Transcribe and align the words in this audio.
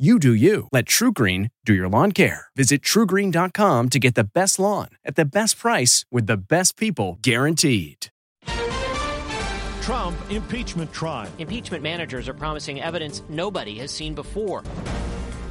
You 0.00 0.18
do 0.18 0.32
you. 0.32 0.66
Let 0.72 0.86
TruGreen 0.86 1.50
do 1.66 1.74
your 1.74 1.86
lawn 1.86 2.12
care. 2.12 2.46
Visit 2.56 2.80
trugreen.com 2.80 3.88
to 3.90 3.98
get 3.98 4.14
the 4.14 4.24
best 4.24 4.58
lawn 4.58 4.88
at 5.04 5.14
the 5.14 5.26
best 5.26 5.58
price 5.58 6.06
with 6.10 6.26
the 6.26 6.38
best 6.38 6.78
people 6.78 7.18
guaranteed. 7.20 8.06
Trump 9.82 10.16
impeachment 10.30 10.90
trial. 10.94 11.30
Impeachment 11.36 11.82
managers 11.82 12.28
are 12.30 12.32
promising 12.32 12.80
evidence 12.80 13.22
nobody 13.28 13.74
has 13.74 13.90
seen 13.90 14.14
before. 14.14 14.64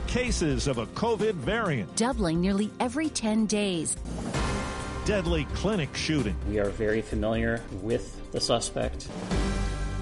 Cases 0.07 0.65
of 0.65 0.79
a 0.79 0.87
COVID 0.87 1.35
variant. 1.35 1.95
Doubling 1.95 2.41
nearly 2.41 2.71
every 2.79 3.07
10 3.07 3.45
days. 3.45 3.97
Deadly 5.05 5.45
clinic 5.53 5.95
shooting. 5.95 6.35
We 6.49 6.57
are 6.57 6.71
very 6.71 7.03
familiar 7.03 7.61
with 7.83 8.31
the 8.31 8.41
suspect. 8.41 9.09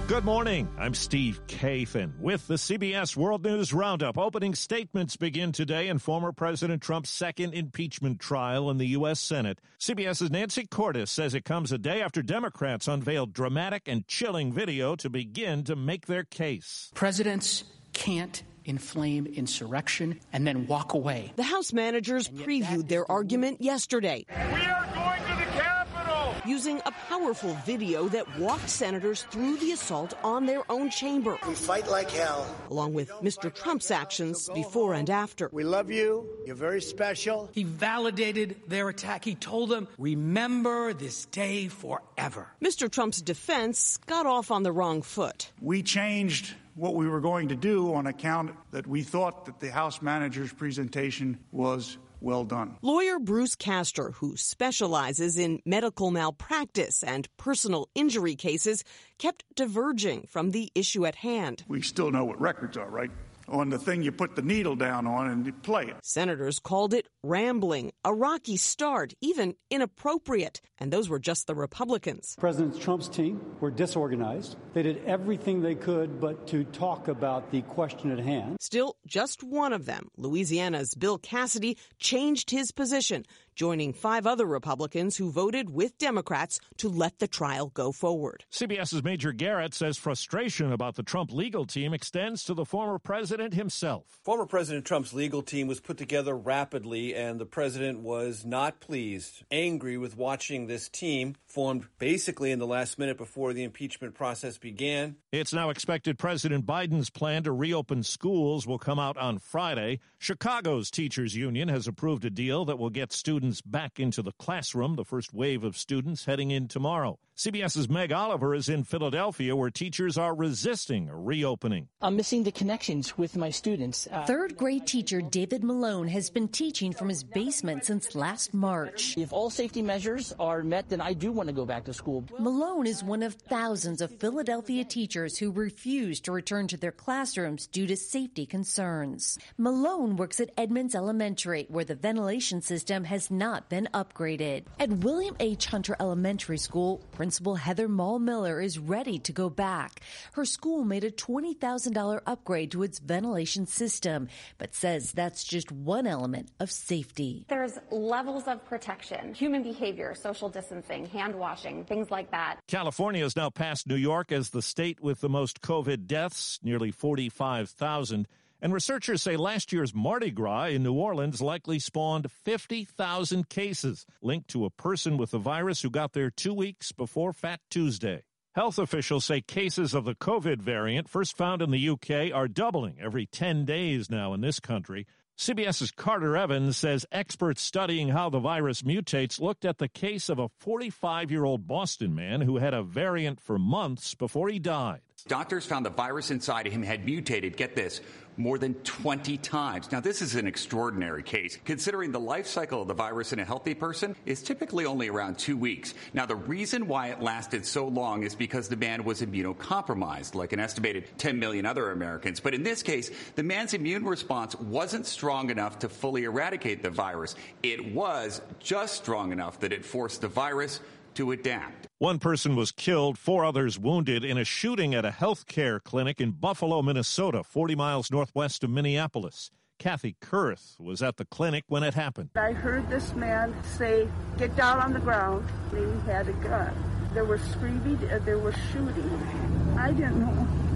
Good 0.08 0.24
morning. 0.24 0.70
I'm 0.78 0.94
Steve 0.94 1.38
Kathan 1.48 2.18
with 2.18 2.46
the 2.46 2.54
CBS 2.54 3.14
World 3.14 3.44
News 3.44 3.74
Roundup. 3.74 4.16
Opening 4.16 4.54
statements 4.54 5.18
begin 5.18 5.52
today 5.52 5.88
in 5.88 5.98
former 5.98 6.32
President 6.32 6.80
Trump's 6.82 7.10
second 7.10 7.52
impeachment 7.52 8.18
trial 8.18 8.70
in 8.70 8.78
the 8.78 8.86
U.S. 8.86 9.20
Senate. 9.20 9.60
CBS's 9.78 10.30
Nancy 10.30 10.64
Cordes 10.64 11.10
says 11.10 11.34
it 11.34 11.44
comes 11.44 11.72
a 11.72 11.76
day 11.76 12.00
after 12.00 12.22
Democrats 12.22 12.88
unveiled 12.88 13.34
dramatic 13.34 13.82
and 13.86 14.08
chilling 14.08 14.50
video 14.50 14.96
to 14.96 15.10
begin 15.10 15.62
to 15.64 15.76
make 15.76 16.06
their 16.06 16.24
case. 16.24 16.90
Presidents 16.94 17.64
can't 17.92 18.42
inflame 18.64 19.26
insurrection 19.26 20.20
and 20.32 20.46
then 20.46 20.66
walk 20.66 20.94
away. 20.94 21.34
The 21.36 21.42
House 21.42 21.74
managers 21.74 22.28
previewed 22.28 22.88
their 22.88 23.08
argument 23.12 23.60
yesterday. 23.60 24.24
We 24.30 24.34
are 24.64 24.88
going 24.94 25.20
to 25.20 25.44
the 25.44 25.50
Capitol! 25.52 26.34
Using 26.48 26.80
a 26.86 26.92
powerful 27.10 27.52
video 27.66 28.08
that 28.08 28.38
walked 28.38 28.70
senators 28.70 29.24
through 29.24 29.58
the 29.58 29.72
assault 29.72 30.14
on 30.24 30.46
their 30.46 30.62
own 30.72 30.88
chamber. 30.88 31.36
We 31.46 31.52
fight 31.52 31.90
like 31.90 32.10
hell. 32.10 32.46
Along 32.70 32.94
with 32.94 33.10
Mr. 33.20 33.54
Trump's 33.54 33.90
actions 33.90 34.48
before 34.54 34.94
and 34.94 35.10
after. 35.10 35.50
We 35.52 35.62
love 35.62 35.90
you. 35.90 36.26
You're 36.46 36.56
very 36.56 36.80
special. 36.80 37.50
He 37.52 37.64
validated 37.64 38.56
their 38.66 38.88
attack. 38.88 39.26
He 39.26 39.34
told 39.34 39.68
them, 39.68 39.88
remember 39.98 40.94
this 40.94 41.26
day 41.26 41.68
forever. 41.68 42.48
Mr. 42.64 42.90
Trump's 42.90 43.20
defense 43.20 43.98
got 44.06 44.24
off 44.24 44.50
on 44.50 44.62
the 44.62 44.72
wrong 44.72 45.02
foot. 45.02 45.52
We 45.60 45.82
changed 45.82 46.54
what 46.76 46.94
we 46.94 47.06
were 47.06 47.20
going 47.20 47.48
to 47.48 47.56
do 47.56 47.92
on 47.92 48.06
account 48.06 48.52
that 48.70 48.86
we 48.86 49.02
thought 49.02 49.44
that 49.44 49.60
the 49.60 49.70
House 49.70 50.00
manager's 50.00 50.54
presentation 50.54 51.38
was 51.52 51.98
well 52.20 52.44
done. 52.44 52.76
Lawyer 52.82 53.18
Bruce 53.18 53.54
Castor, 53.54 54.12
who 54.12 54.36
specializes 54.36 55.38
in 55.38 55.60
medical 55.64 56.10
malpractice 56.10 57.02
and 57.02 57.28
personal 57.36 57.88
injury 57.94 58.34
cases, 58.34 58.84
kept 59.18 59.44
diverging 59.54 60.26
from 60.28 60.50
the 60.50 60.70
issue 60.74 61.06
at 61.06 61.16
hand. 61.16 61.64
We 61.68 61.82
still 61.82 62.10
know 62.10 62.24
what 62.24 62.40
records 62.40 62.76
are, 62.76 62.88
right? 62.88 63.10
On 63.48 63.70
the 63.70 63.78
thing 63.78 64.02
you 64.02 64.12
put 64.12 64.36
the 64.36 64.42
needle 64.42 64.76
down 64.76 65.06
on 65.06 65.28
and 65.28 65.46
you 65.46 65.52
play 65.52 65.84
it. 65.84 65.96
Senators 66.02 66.58
called 66.58 66.94
it 66.94 67.08
rambling, 67.22 67.92
a 68.04 68.14
rocky 68.14 68.56
start, 68.56 69.14
even 69.20 69.54
inappropriate. 69.70 70.60
And 70.78 70.92
those 70.92 71.08
were 71.08 71.18
just 71.18 71.46
the 71.46 71.54
Republicans. 71.54 72.36
President 72.38 72.80
Trump's 72.80 73.08
team 73.08 73.40
were 73.60 73.70
disorganized. 73.70 74.56
They 74.74 74.82
did 74.82 75.04
everything 75.04 75.60
they 75.60 75.74
could 75.74 76.20
but 76.20 76.46
to 76.48 76.64
talk 76.64 77.08
about 77.08 77.50
the 77.50 77.62
question 77.62 78.10
at 78.10 78.18
hand. 78.18 78.58
Still, 78.60 78.96
just 79.06 79.42
one 79.42 79.72
of 79.72 79.86
them, 79.86 80.08
Louisiana's 80.16 80.94
Bill 80.94 81.18
Cassidy, 81.18 81.76
changed 81.98 82.50
his 82.50 82.70
position 82.70 83.24
joining 83.58 83.92
five 83.92 84.24
other 84.24 84.46
Republicans 84.46 85.16
who 85.16 85.32
voted 85.32 85.68
with 85.68 85.98
Democrats 85.98 86.60
to 86.76 86.88
let 86.88 87.18
the 87.18 87.26
trial 87.26 87.72
go 87.74 87.90
forward. 87.90 88.44
CBS's 88.52 89.02
Major 89.02 89.32
Garrett 89.32 89.74
says 89.74 89.98
frustration 89.98 90.72
about 90.72 90.94
the 90.94 91.02
Trump 91.02 91.32
legal 91.32 91.66
team 91.66 91.92
extends 91.92 92.44
to 92.44 92.54
the 92.54 92.64
former 92.64 93.00
president 93.00 93.54
himself. 93.54 94.20
Former 94.24 94.46
President 94.46 94.84
Trump's 94.84 95.12
legal 95.12 95.42
team 95.42 95.66
was 95.66 95.80
put 95.80 95.98
together 95.98 96.36
rapidly, 96.36 97.16
and 97.16 97.40
the 97.40 97.46
president 97.46 97.98
was 97.98 98.44
not 98.44 98.78
pleased, 98.78 99.42
angry 99.50 99.98
with 99.98 100.16
watching 100.16 100.68
this 100.68 100.88
team 100.88 101.34
formed 101.48 101.88
basically 101.98 102.52
in 102.52 102.60
the 102.60 102.66
last 102.66 102.96
minute 102.96 103.16
before 103.16 103.52
the 103.52 103.64
impeachment 103.64 104.14
process 104.14 104.56
began. 104.56 105.16
It's 105.32 105.52
now 105.52 105.70
expected 105.70 106.16
President 106.16 106.64
Biden's 106.64 107.10
plan 107.10 107.42
to 107.42 107.50
reopen 107.50 108.04
schools 108.04 108.68
will 108.68 108.78
come 108.78 109.00
out 109.00 109.16
on 109.16 109.38
Friday. 109.38 109.98
Chicago's 110.20 110.92
teachers 110.92 111.34
union 111.34 111.68
has 111.68 111.88
approved 111.88 112.24
a 112.24 112.30
deal 112.30 112.64
that 112.66 112.78
will 112.78 112.90
get 112.90 113.12
students 113.12 113.47
students 113.48 113.62
back 113.62 113.98
into 113.98 114.20
the 114.20 114.32
classroom, 114.32 114.96
the 114.96 115.06
first 115.06 115.32
wave 115.32 115.64
of 115.64 115.74
students 115.74 116.26
heading 116.26 116.50
in 116.50 116.68
tomorrow. 116.68 117.18
CBS's 117.38 117.88
Meg 117.88 118.10
Oliver 118.10 118.52
is 118.52 118.68
in 118.68 118.82
Philadelphia 118.82 119.54
where 119.54 119.70
teachers 119.70 120.18
are 120.18 120.34
resisting 120.34 121.08
reopening. 121.08 121.86
I'm 122.02 122.16
missing 122.16 122.42
the 122.42 122.50
connections 122.50 123.16
with 123.16 123.36
my 123.36 123.50
students. 123.50 124.08
Uh, 124.10 124.24
Third 124.24 124.56
grade 124.56 124.88
teacher 124.88 125.22
David 125.22 125.62
Malone 125.62 126.08
has 126.08 126.30
been 126.30 126.48
teaching 126.48 126.92
from 126.92 127.08
his 127.08 127.22
basement 127.22 127.84
since 127.84 128.16
last 128.16 128.54
March. 128.54 129.16
If 129.16 129.32
all 129.32 129.50
safety 129.50 129.82
measures 129.82 130.34
are 130.40 130.64
met, 130.64 130.88
then 130.88 131.00
I 131.00 131.12
do 131.12 131.30
want 131.30 131.48
to 131.48 131.52
go 131.52 131.64
back 131.64 131.84
to 131.84 131.92
school. 131.92 132.24
Malone 132.40 132.88
is 132.88 133.04
one 133.04 133.22
of 133.22 133.34
thousands 133.34 134.00
of 134.00 134.18
Philadelphia 134.18 134.82
teachers 134.82 135.38
who 135.38 135.52
refuse 135.52 136.18
to 136.22 136.32
return 136.32 136.66
to 136.66 136.76
their 136.76 136.90
classrooms 136.90 137.68
due 137.68 137.86
to 137.86 137.96
safety 137.96 138.46
concerns. 138.46 139.38
Malone 139.56 140.16
works 140.16 140.40
at 140.40 140.50
Edmonds 140.56 140.96
Elementary, 140.96 141.66
where 141.68 141.84
the 141.84 141.94
ventilation 141.94 142.62
system 142.62 143.04
has 143.04 143.30
not 143.30 143.68
been 143.68 143.88
upgraded. 143.94 144.64
At 144.80 144.90
William 144.90 145.36
H. 145.38 145.66
Hunter 145.66 145.94
Elementary 146.00 146.58
School, 146.58 147.00
Principal 147.28 147.56
Heather 147.56 147.88
Mall 147.88 148.18
Miller 148.18 148.58
is 148.58 148.78
ready 148.78 149.18
to 149.18 149.34
go 149.34 149.50
back. 149.50 150.00
Her 150.32 150.46
school 150.46 150.82
made 150.82 151.04
a 151.04 151.10
$20,000 151.10 152.20
upgrade 152.24 152.70
to 152.70 152.82
its 152.82 153.00
ventilation 153.00 153.66
system, 153.66 154.28
but 154.56 154.74
says 154.74 155.12
that's 155.12 155.44
just 155.44 155.70
one 155.70 156.06
element 156.06 156.48
of 156.58 156.70
safety. 156.70 157.44
There's 157.46 157.78
levels 157.90 158.44
of 158.48 158.64
protection, 158.64 159.34
human 159.34 159.62
behavior, 159.62 160.14
social 160.14 160.48
distancing, 160.48 161.04
hand 161.04 161.34
washing, 161.34 161.84
things 161.84 162.10
like 162.10 162.30
that. 162.30 162.60
California 162.66 163.22
has 163.22 163.36
now 163.36 163.50
passed 163.50 163.86
New 163.86 163.96
York 163.96 164.32
as 164.32 164.48
the 164.48 164.62
state 164.62 165.02
with 165.02 165.20
the 165.20 165.28
most 165.28 165.60
COVID 165.60 166.06
deaths, 166.06 166.58
nearly 166.62 166.90
45,000. 166.90 168.26
And 168.60 168.72
researchers 168.72 169.22
say 169.22 169.36
last 169.36 169.72
year's 169.72 169.94
Mardi 169.94 170.32
Gras 170.32 170.66
in 170.66 170.82
New 170.82 170.94
Orleans 170.94 171.40
likely 171.40 171.78
spawned 171.78 172.30
50,000 172.30 173.48
cases 173.48 174.04
linked 174.20 174.48
to 174.48 174.64
a 174.64 174.70
person 174.70 175.16
with 175.16 175.30
the 175.30 175.38
virus 175.38 175.82
who 175.82 175.90
got 175.90 176.12
there 176.12 176.30
two 176.30 176.52
weeks 176.52 176.90
before 176.90 177.32
Fat 177.32 177.60
Tuesday. 177.70 178.22
Health 178.56 178.80
officials 178.80 179.24
say 179.24 179.40
cases 179.40 179.94
of 179.94 180.04
the 180.04 180.16
COVID 180.16 180.60
variant, 180.60 181.08
first 181.08 181.36
found 181.36 181.62
in 181.62 181.70
the 181.70 181.88
UK, 181.90 182.34
are 182.34 182.48
doubling 182.48 182.96
every 183.00 183.26
10 183.26 183.64
days 183.64 184.10
now 184.10 184.34
in 184.34 184.40
this 184.40 184.58
country. 184.58 185.06
CBS's 185.38 185.92
Carter 185.92 186.36
Evans 186.36 186.76
says 186.76 187.06
experts 187.12 187.62
studying 187.62 188.08
how 188.08 188.28
the 188.28 188.40
virus 188.40 188.82
mutates 188.82 189.40
looked 189.40 189.64
at 189.64 189.78
the 189.78 189.86
case 189.86 190.28
of 190.28 190.40
a 190.40 190.48
45 190.48 191.30
year 191.30 191.44
old 191.44 191.68
Boston 191.68 192.12
man 192.12 192.40
who 192.40 192.56
had 192.56 192.74
a 192.74 192.82
variant 192.82 193.40
for 193.40 193.56
months 193.56 194.16
before 194.16 194.48
he 194.48 194.58
died. 194.58 195.02
Doctors 195.26 195.66
found 195.66 195.84
the 195.84 195.90
virus 195.90 196.30
inside 196.30 196.66
him 196.66 196.82
had 196.82 197.04
mutated, 197.04 197.56
get 197.56 197.74
this, 197.74 198.00
more 198.36 198.56
than 198.56 198.74
20 198.74 199.36
times. 199.38 199.90
Now, 199.90 199.98
this 199.98 200.22
is 200.22 200.36
an 200.36 200.46
extraordinary 200.46 201.24
case, 201.24 201.58
considering 201.64 202.12
the 202.12 202.20
life 202.20 202.46
cycle 202.46 202.82
of 202.82 202.88
the 202.88 202.94
virus 202.94 203.32
in 203.32 203.40
a 203.40 203.44
healthy 203.44 203.74
person 203.74 204.14
is 204.24 204.42
typically 204.42 204.86
only 204.86 205.08
around 205.08 205.36
two 205.36 205.56
weeks. 205.56 205.92
Now, 206.14 206.24
the 206.24 206.36
reason 206.36 206.86
why 206.86 207.08
it 207.08 207.20
lasted 207.20 207.66
so 207.66 207.88
long 207.88 208.22
is 208.22 208.36
because 208.36 208.68
the 208.68 208.76
man 208.76 209.02
was 209.02 209.20
immunocompromised, 209.20 210.36
like 210.36 210.52
an 210.52 210.60
estimated 210.60 211.08
10 211.18 211.40
million 211.40 211.66
other 211.66 211.90
Americans. 211.90 212.38
But 212.38 212.54
in 212.54 212.62
this 212.62 212.84
case, 212.84 213.10
the 213.34 213.42
man's 213.42 213.74
immune 213.74 214.04
response 214.04 214.54
wasn't 214.54 215.04
strong 215.04 215.50
enough 215.50 215.80
to 215.80 215.88
fully 215.88 216.24
eradicate 216.24 216.84
the 216.84 216.90
virus. 216.90 217.34
It 217.64 217.92
was 217.92 218.40
just 218.60 218.94
strong 218.94 219.32
enough 219.32 219.58
that 219.60 219.72
it 219.72 219.84
forced 219.84 220.20
the 220.20 220.28
virus 220.28 220.80
to 221.18 221.32
adapt. 221.32 221.88
One 221.98 222.20
person 222.20 222.54
was 222.54 222.70
killed, 222.70 223.18
four 223.18 223.44
others 223.44 223.76
wounded 223.76 224.24
in 224.24 224.38
a 224.38 224.44
shooting 224.44 224.94
at 224.94 225.04
a 225.04 225.10
health 225.10 225.46
care 225.46 225.80
clinic 225.80 226.20
in 226.20 226.30
Buffalo, 226.30 226.80
Minnesota, 226.80 227.42
40 227.42 227.74
miles 227.74 228.08
northwest 228.12 228.62
of 228.62 228.70
Minneapolis. 228.70 229.50
Kathy 229.80 230.14
Kurth 230.22 230.76
was 230.78 231.02
at 231.02 231.16
the 231.16 231.24
clinic 231.24 231.64
when 231.66 231.82
it 231.82 231.94
happened. 231.94 232.30
I 232.36 232.52
heard 232.52 232.88
this 232.88 233.14
man 233.14 233.52
say, 233.64 234.08
Get 234.38 234.54
down 234.54 234.78
on 234.78 234.92
the 234.92 235.00
ground. 235.00 235.44
He 235.72 236.08
had 236.08 236.28
a 236.28 236.32
gun. 236.34 236.72
There 237.14 237.24
was 237.24 237.40
screaming 237.50 237.98
and 238.08 238.24
there 238.24 238.38
was 238.38 238.54
shooting. 238.72 239.76
I 239.76 239.90
didn't 239.90 240.20
know 240.20 240.67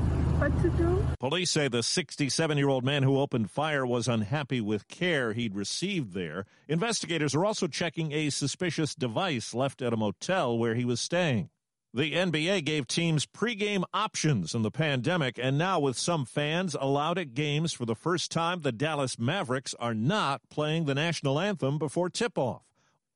what 0.42 0.62
to 0.62 0.70
do. 0.70 1.04
Police 1.20 1.50
say 1.50 1.68
the 1.68 1.82
67 1.82 2.58
year 2.58 2.68
old 2.68 2.84
man 2.84 3.02
who 3.02 3.18
opened 3.18 3.50
fire 3.50 3.86
was 3.86 4.08
unhappy 4.08 4.60
with 4.60 4.88
care 4.88 5.32
he'd 5.32 5.54
received 5.54 6.14
there. 6.14 6.46
Investigators 6.68 7.34
are 7.34 7.44
also 7.44 7.68
checking 7.68 8.12
a 8.12 8.30
suspicious 8.30 8.94
device 8.94 9.54
left 9.54 9.82
at 9.82 9.92
a 9.92 9.96
motel 9.96 10.58
where 10.58 10.74
he 10.74 10.84
was 10.84 11.00
staying. 11.00 11.50
The 11.94 12.14
NBA 12.14 12.64
gave 12.64 12.86
teams 12.86 13.26
pregame 13.26 13.84
options 13.92 14.54
in 14.54 14.62
the 14.62 14.70
pandemic, 14.70 15.38
and 15.38 15.58
now 15.58 15.78
with 15.78 15.98
some 15.98 16.24
fans 16.24 16.74
allowed 16.78 17.18
at 17.18 17.34
games 17.34 17.74
for 17.74 17.84
the 17.84 17.94
first 17.94 18.30
time, 18.30 18.62
the 18.62 18.72
Dallas 18.72 19.18
Mavericks 19.18 19.74
are 19.78 19.92
not 19.92 20.40
playing 20.48 20.86
the 20.86 20.94
national 20.94 21.38
anthem 21.38 21.76
before 21.78 22.08
tip 22.08 22.38
off. 22.38 22.71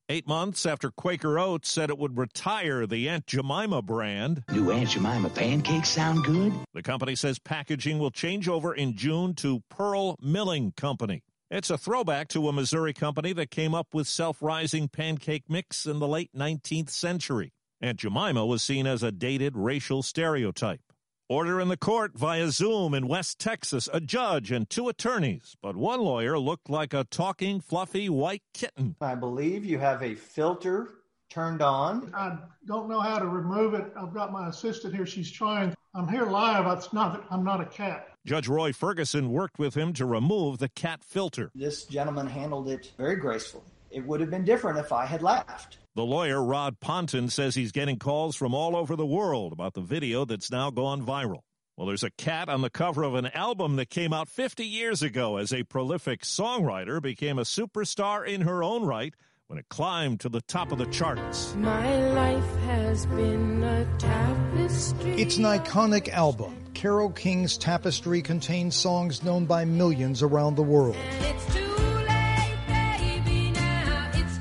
Eight 0.08 0.28
months 0.28 0.66
after 0.66 0.92
Quaker 0.92 1.36
Oats 1.36 1.68
said 1.68 1.90
it 1.90 1.98
would 1.98 2.16
retire 2.16 2.86
the 2.86 3.08
Aunt 3.08 3.26
Jemima 3.26 3.82
brand. 3.82 4.44
New 4.52 4.70
Aunt 4.70 4.90
Jemima 4.90 5.28
pancakes 5.28 5.88
sound 5.88 6.24
good? 6.24 6.52
The 6.74 6.82
company 6.82 7.16
says 7.16 7.40
packaging 7.40 7.98
will 7.98 8.12
change 8.12 8.48
over 8.48 8.72
in 8.72 8.96
June 8.96 9.34
to 9.34 9.64
Pearl 9.68 10.14
Milling 10.22 10.74
Company. 10.76 11.24
It's 11.50 11.70
a 11.70 11.78
throwback 11.78 12.28
to 12.28 12.48
a 12.48 12.52
Missouri 12.52 12.92
company 12.92 13.32
that 13.32 13.50
came 13.50 13.74
up 13.74 13.88
with 13.92 14.06
self 14.06 14.40
rising 14.40 14.86
pancake 14.86 15.42
mix 15.48 15.86
in 15.86 15.98
the 15.98 16.06
late 16.06 16.30
19th 16.32 16.90
century. 16.90 17.52
Aunt 17.80 17.98
Jemima 17.98 18.46
was 18.46 18.62
seen 18.62 18.86
as 18.86 19.02
a 19.02 19.10
dated 19.10 19.56
racial 19.56 20.04
stereotype. 20.04 20.85
Order 21.28 21.60
in 21.60 21.66
the 21.66 21.76
court 21.76 22.12
via 22.14 22.52
Zoom 22.52 22.94
in 22.94 23.08
West 23.08 23.40
Texas, 23.40 23.88
a 23.92 24.00
judge 24.00 24.52
and 24.52 24.70
two 24.70 24.88
attorneys, 24.88 25.56
but 25.60 25.74
one 25.74 26.00
lawyer 26.00 26.38
looked 26.38 26.70
like 26.70 26.94
a 26.94 27.02
talking, 27.02 27.60
fluffy 27.60 28.08
white 28.08 28.44
kitten. 28.54 28.94
I 29.00 29.16
believe 29.16 29.64
you 29.64 29.80
have 29.80 30.04
a 30.04 30.14
filter 30.14 31.00
turned 31.28 31.62
on. 31.62 32.12
I 32.14 32.38
don't 32.64 32.88
know 32.88 33.00
how 33.00 33.18
to 33.18 33.26
remove 33.26 33.74
it. 33.74 33.92
I've 33.96 34.14
got 34.14 34.30
my 34.30 34.48
assistant 34.48 34.94
here. 34.94 35.04
She's 35.04 35.28
trying. 35.28 35.74
I'm 35.96 36.06
here 36.06 36.26
live. 36.26 36.64
It's 36.78 36.92
not. 36.92 37.24
I'm 37.28 37.42
not 37.42 37.60
a 37.60 37.66
cat. 37.66 38.06
Judge 38.24 38.46
Roy 38.46 38.72
Ferguson 38.72 39.32
worked 39.32 39.58
with 39.58 39.74
him 39.74 39.92
to 39.94 40.06
remove 40.06 40.58
the 40.58 40.68
cat 40.68 41.02
filter. 41.02 41.50
This 41.56 41.86
gentleman 41.86 42.28
handled 42.28 42.68
it 42.68 42.92
very 42.96 43.16
gracefully. 43.16 43.64
It 43.90 44.06
would 44.06 44.20
have 44.20 44.30
been 44.30 44.44
different 44.44 44.78
if 44.78 44.92
I 44.92 45.04
had 45.06 45.22
laughed. 45.22 45.78
The 45.96 46.04
lawyer, 46.04 46.44
Rod 46.44 46.78
Ponton, 46.78 47.30
says 47.30 47.54
he's 47.54 47.72
getting 47.72 47.98
calls 47.98 48.36
from 48.36 48.52
all 48.52 48.76
over 48.76 48.96
the 48.96 49.06
world 49.06 49.54
about 49.54 49.72
the 49.72 49.80
video 49.80 50.26
that's 50.26 50.50
now 50.50 50.70
gone 50.70 51.00
viral. 51.06 51.40
Well, 51.74 51.86
there's 51.86 52.02
a 52.02 52.10
cat 52.10 52.50
on 52.50 52.60
the 52.60 52.68
cover 52.68 53.02
of 53.02 53.14
an 53.14 53.28
album 53.28 53.76
that 53.76 53.88
came 53.88 54.12
out 54.12 54.28
50 54.28 54.66
years 54.66 55.00
ago 55.00 55.38
as 55.38 55.54
a 55.54 55.62
prolific 55.62 56.20
songwriter 56.20 57.00
became 57.00 57.38
a 57.38 57.44
superstar 57.44 58.26
in 58.26 58.42
her 58.42 58.62
own 58.62 58.84
right 58.84 59.14
when 59.46 59.58
it 59.58 59.70
climbed 59.70 60.20
to 60.20 60.28
the 60.28 60.42
top 60.42 60.70
of 60.70 60.76
the 60.76 60.84
charts. 60.84 61.54
My 61.54 62.12
life 62.12 62.56
has 62.66 63.06
been 63.06 63.64
a 63.64 63.86
tapestry. 63.96 65.12
It's 65.12 65.38
an 65.38 65.44
iconic 65.44 66.10
album. 66.10 66.62
Carole 66.74 67.08
King's 67.08 67.56
Tapestry 67.56 68.20
contains 68.20 68.76
songs 68.76 69.22
known 69.22 69.46
by 69.46 69.64
millions 69.64 70.22
around 70.22 70.56
the 70.56 70.62
world. 70.62 70.96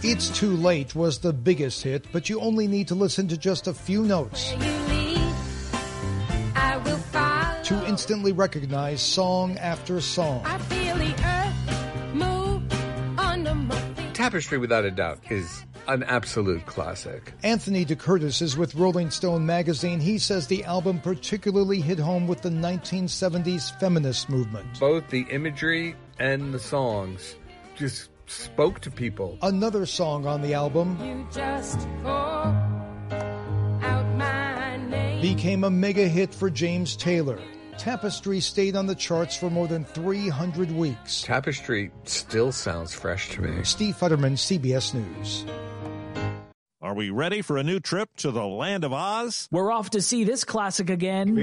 It's 0.08 0.30
Too 0.30 0.56
Late 0.56 0.94
was 0.94 1.18
the 1.18 1.34
biggest 1.34 1.82
hit, 1.82 2.06
but 2.12 2.30
you 2.30 2.40
only 2.40 2.68
need 2.68 2.88
to 2.90 2.96
listen 2.96 3.28
to 3.30 3.38
just 3.38 3.66
a 3.66 3.74
few 3.74 4.04
notes 4.04 4.52
to 7.64 7.84
instantly 7.88 8.32
recognize 8.32 9.02
song 9.02 9.58
after 9.58 10.00
song. 10.00 10.44
Tapestry, 14.14 14.60
without 14.60 14.86
a 14.86 14.92
doubt, 14.92 15.18
is 15.32 15.66
an 15.88 16.04
absolute 16.04 16.68
classic. 16.68 17.34
Anthony 17.42 17.84
DeCurtis 17.84 18.44
is 18.44 18.56
with 18.56 18.76
Rolling 18.76 19.10
Stone 19.10 19.44
magazine. 19.44 20.00
He 20.00 20.20
says 20.20 20.46
the 20.46 20.64
album 20.66 21.00
particularly 21.00 21.82
hit 21.82 21.98
home 21.98 22.28
with 22.28 22.44
the 22.44 22.50
1970s 22.50 23.80
feminist 23.80 24.30
movement. 24.30 24.80
Both 24.80 25.10
the 25.10 25.26
imagery 25.32 25.96
and 26.20 26.54
the 26.54 26.60
songs 26.60 27.38
just 27.76 28.10
spoke 28.28 28.80
to 28.82 28.92
people. 28.92 29.38
Another 29.42 29.86
song 29.86 30.26
on 30.26 30.42
the 30.42 30.54
album 30.54 30.96
became 35.22 35.64
a 35.64 35.70
mega 35.70 36.08
hit 36.08 36.34
for 36.34 36.50
James 36.50 36.96
Taylor. 36.96 37.40
Tapestry 37.78 38.40
stayed 38.40 38.76
on 38.76 38.88
the 38.88 38.96
charts 38.96 39.36
for 39.36 39.50
more 39.50 39.68
than 39.68 39.84
300 39.84 40.72
weeks. 40.72 41.24
Tapestry 41.24 41.92
still 42.04 42.52
sounds 42.52 42.94
fresh 42.94 43.30
to 43.32 43.42
me. 43.42 43.64
Steve 43.64 43.96
Futterman, 43.96 44.38
CBS 44.38 44.94
News. 44.94 45.46
Are 46.82 46.94
we 46.94 47.10
ready 47.10 47.42
for 47.42 47.58
a 47.58 47.64
new 47.64 47.80
trip 47.80 48.10
to 48.18 48.30
the 48.30 48.46
land 48.46 48.84
of 48.84 48.94
Oz? 48.94 49.48
We're 49.52 49.72
off 49.72 49.90
to 49.92 50.02
see 50.02 50.24
this 50.24 50.44
classic 50.44 50.92
again. 50.92 51.36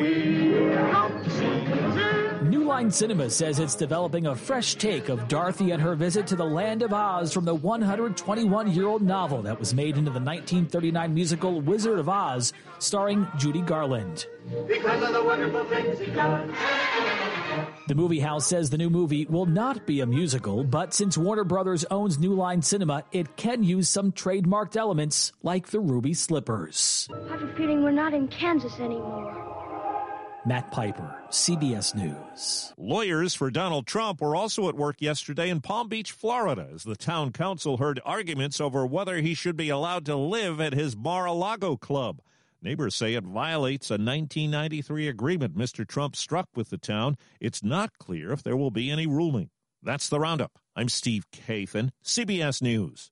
New 2.72 2.78
Line 2.78 2.90
Cinema 2.90 3.28
says 3.28 3.58
it's 3.58 3.74
developing 3.74 4.28
a 4.28 4.34
fresh 4.34 4.76
take 4.76 5.10
of 5.10 5.28
Dorothy 5.28 5.72
and 5.72 5.82
her 5.82 5.94
visit 5.94 6.26
to 6.28 6.36
the 6.36 6.46
land 6.46 6.80
of 6.80 6.94
Oz 6.94 7.30
from 7.30 7.44
the 7.44 7.54
121 7.54 8.72
year 8.72 8.86
old 8.86 9.02
novel 9.02 9.42
that 9.42 9.58
was 9.58 9.74
made 9.74 9.98
into 9.98 10.10
the 10.10 10.18
1939 10.18 11.12
musical 11.12 11.60
Wizard 11.60 11.98
of 11.98 12.08
Oz, 12.08 12.54
starring 12.78 13.28
Judy 13.36 13.60
Garland. 13.60 14.26
Because 14.66 15.02
of 15.02 15.12
the 15.12 15.22
wonderful 15.22 15.64
things 15.66 15.98
he 15.98 16.06
does. 16.06 16.50
The 17.88 17.94
movie 17.94 18.20
house 18.20 18.46
says 18.46 18.70
the 18.70 18.78
new 18.78 18.88
movie 18.88 19.26
will 19.26 19.44
not 19.44 19.86
be 19.86 20.00
a 20.00 20.06
musical, 20.06 20.64
but 20.64 20.94
since 20.94 21.18
Warner 21.18 21.44
Brothers 21.44 21.84
owns 21.90 22.18
New 22.18 22.32
Line 22.32 22.62
Cinema, 22.62 23.04
it 23.12 23.36
can 23.36 23.62
use 23.62 23.90
some 23.90 24.12
trademarked 24.12 24.78
elements 24.78 25.32
like 25.42 25.66
the 25.68 25.80
ruby 25.80 26.14
slippers. 26.14 27.06
I 27.12 27.32
have 27.32 27.42
a 27.42 27.54
feeling 27.54 27.82
we're 27.82 27.90
not 27.90 28.14
in 28.14 28.28
Kansas 28.28 28.80
anymore. 28.80 29.51
Matt 30.44 30.72
Piper, 30.72 31.22
CBS 31.30 31.94
News. 31.94 32.74
Lawyers 32.76 33.32
for 33.32 33.48
Donald 33.48 33.86
Trump 33.86 34.20
were 34.20 34.34
also 34.34 34.68
at 34.68 34.74
work 34.74 34.96
yesterday 35.00 35.48
in 35.48 35.60
Palm 35.60 35.88
Beach, 35.88 36.10
Florida, 36.10 36.68
as 36.74 36.82
the 36.82 36.96
town 36.96 37.30
council 37.30 37.76
heard 37.76 38.00
arguments 38.04 38.60
over 38.60 38.84
whether 38.84 39.18
he 39.18 39.34
should 39.34 39.56
be 39.56 39.68
allowed 39.68 40.04
to 40.06 40.16
live 40.16 40.60
at 40.60 40.72
his 40.72 40.96
Mar-a-Lago 40.96 41.76
club. 41.76 42.20
Neighbors 42.60 42.96
say 42.96 43.14
it 43.14 43.22
violates 43.22 43.88
a 43.90 43.94
1993 43.94 45.06
agreement 45.06 45.56
Mr. 45.56 45.86
Trump 45.86 46.16
struck 46.16 46.48
with 46.56 46.70
the 46.70 46.78
town. 46.78 47.16
It's 47.40 47.62
not 47.62 47.96
clear 47.98 48.32
if 48.32 48.42
there 48.42 48.56
will 48.56 48.72
be 48.72 48.90
any 48.90 49.06
ruling. 49.06 49.50
That's 49.80 50.08
the 50.08 50.18
roundup. 50.18 50.58
I'm 50.74 50.88
Steve 50.88 51.24
Kathan, 51.30 51.90
CBS 52.04 52.60
News. 52.60 53.11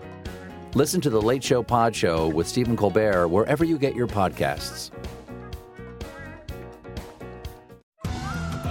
Listen 0.73 1.01
to 1.01 1.09
The 1.09 1.21
Late 1.21 1.43
Show 1.43 1.63
Pod 1.63 1.93
Show 1.93 2.29
with 2.29 2.47
Stephen 2.47 2.77
Colbert 2.77 3.27
wherever 3.27 3.65
you 3.65 3.77
get 3.77 3.93
your 3.93 4.07
podcasts. 4.07 4.89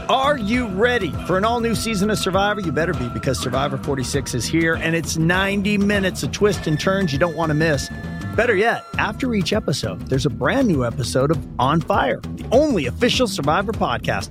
Are 0.08 0.38
you 0.38 0.66
ready 0.66 1.12
for 1.26 1.36
an 1.36 1.44
all 1.44 1.60
new 1.60 1.74
season 1.74 2.10
of 2.10 2.18
Survivor? 2.18 2.60
You 2.62 2.72
better 2.72 2.94
be 2.94 3.08
because 3.10 3.38
Survivor 3.38 3.76
46 3.76 4.34
is 4.34 4.44
here 4.46 4.74
and 4.74 4.96
it's 4.96 5.18
90 5.18 5.78
minutes 5.78 6.22
of 6.22 6.32
twists 6.32 6.66
and 6.66 6.80
turns 6.80 7.12
you 7.12 7.18
don't 7.18 7.36
want 7.36 7.50
to 7.50 7.54
miss. 7.54 7.90
Better 8.34 8.56
yet, 8.56 8.82
after 8.98 9.34
each 9.34 9.52
episode, 9.52 10.00
there's 10.08 10.26
a 10.26 10.30
brand 10.30 10.68
new 10.68 10.84
episode 10.84 11.30
of 11.30 11.46
On 11.60 11.80
Fire, 11.80 12.20
the 12.36 12.48
only 12.50 12.86
official 12.86 13.28
Survivor 13.28 13.72
podcast. 13.72 14.30